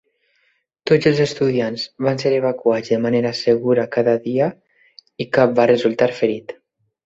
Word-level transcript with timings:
Tots 0.91 1.09
els 1.09 1.19
estudiants 1.25 1.83
van 2.07 2.23
ser 2.23 2.33
evacuats 2.39 2.95
de 2.95 2.99
manera 3.05 3.35
segura 3.43 3.87
cada 3.99 4.19
dia 4.27 4.51
i 5.27 5.31
cap 5.41 5.57
va 5.63 5.71
resultar 5.77 6.13
ferit. 6.25 6.61